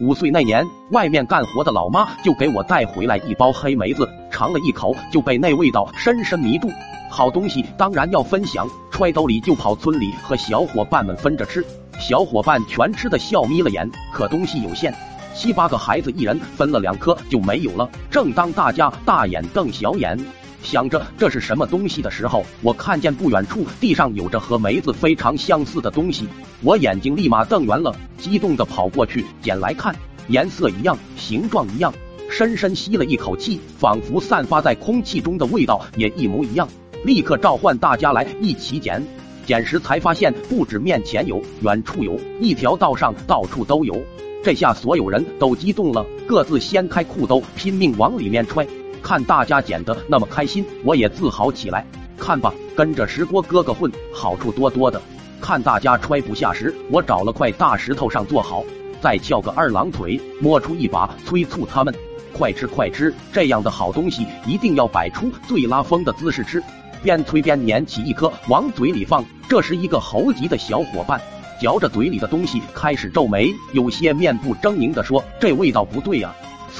[0.00, 6.70] 五岁那年，外面干活的老妈就给我带回来一包黑梅子，尝了一口就被那味道深深迷住。
[7.10, 11.62] 好东西当然要分享，揣兜里就跑村里和小伙伴们分着吃。
[11.98, 14.94] 小伙伴全吃的笑眯了眼，可东西有限，
[15.34, 17.86] 七八个孩子一人分了两颗就没有了。
[18.10, 20.18] 正当大家大眼瞪小眼，
[20.62, 26.28] 想着这是什么东西的时候，我看见不远处地上有着和梅子非常相似的东西，
[26.62, 29.94] 我眼睛立马瞪圆了，激动的跑过去捡来看，
[30.28, 31.92] 颜色一样，形状一样，
[32.30, 36.68] 深深吸了一口气，仿佛散发在空气中的味道也一模一样，
[37.04, 39.02] 立刻召唤大家来一起捡。
[39.46, 44.00] 捡时才发现，不止面前有，远处有，一条道上到处都有。
[44.44, 48.66] 这下所有人都激动了，各自掀开裤兜，拼命往里面揣。
[49.02, 51.84] 看大家捡得那么开心，我也自豪起来。
[52.18, 55.00] 看吧，跟着石锅哥哥混，好处多多的。
[55.40, 58.62] 看大家揣不下时，我找了块大石头上坐好，
[59.00, 61.94] 再翘个二郎腿，摸出一把，催促他们
[62.36, 63.12] 快吃快吃。
[63.32, 66.62] 这样的好东西一定要摆出最拉风的姿势吃。
[67.02, 69.24] 边催边捻起一颗往嘴里放。
[69.48, 71.18] 这时，一个猴急的小伙伴
[71.58, 76.30] 嚼着嘴里的东西，开始皱眉，有些面部狰狞地说：“这味道不对呀！”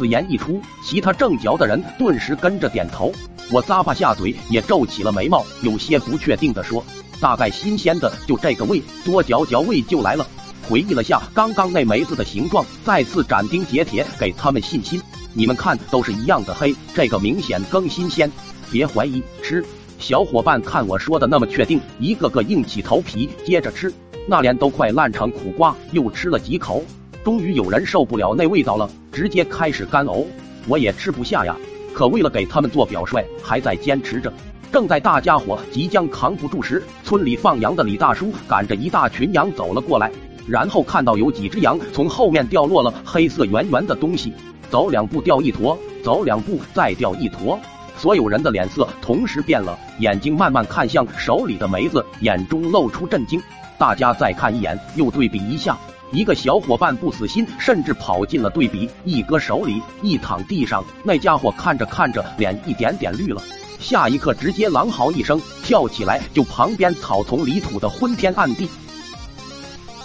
[0.01, 3.12] 此言一出，其他正嚼的人顿时跟着点头。
[3.51, 6.83] 我咂巴下嘴，也皱起了眉毛，有些不确定地说
[7.20, 10.27] ：“大概新鲜的就这个味，多嚼嚼味就来了。”
[10.67, 14.98] 回忆了下刚刚那梅子的形状，再次斩钉截铁给他们信心
[15.34, 18.33] ：“你们看，都是一样的黑，这个明显更新鲜，
[18.71, 19.62] 别怀疑，吃。”
[20.01, 23.93] 小伙伴看我说的那么确定，一个个硬起头皮，接着吃，
[24.27, 25.77] 那脸都快烂成苦瓜。
[25.93, 26.83] 又吃了几口，
[27.22, 30.26] 终于有人受不了那味道了，直接开始干呕。
[30.66, 31.54] 我也吃不下呀，
[31.92, 34.32] 可为了给他们做表率，还在坚持着。
[34.72, 40.10] 正在大家伙即将扛不住时，村里放羊的李大叔赶着一大群羊走了过来，
[40.46, 44.32] 然后看到有几只羊从后面掉落了黑色圆圆的东西，
[44.70, 47.58] 走两步掉一坨，走两步再掉一坨。
[47.96, 53.42] 所有人的脸色同时变了，眼睛慢慢看向手里的梅子，眼中露出震惊。
[53.76, 55.76] 大家再看一眼，又对比一下，
[56.12, 63.41] 一个小伙伴不死心，甚至跑进了对比，一哥手里，一躺地上，那家伙看着看着，脸一点点绿了，
[63.78, 68.69] 下一刻直接狼嚎一声，跳起来就旁边草丛里吐的昏天暗地。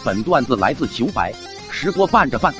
[0.03, 1.33] 本段子来自九百，
[1.71, 2.53] 石锅拌着饭。